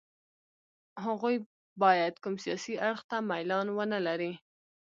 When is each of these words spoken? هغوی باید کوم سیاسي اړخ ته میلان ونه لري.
هغوی 1.05 1.35
باید 1.83 2.13
کوم 2.23 2.35
سیاسي 2.43 2.73
اړخ 2.87 2.99
ته 3.09 3.17
میلان 3.29 3.67
ونه 3.71 3.99
لري. 4.07 4.33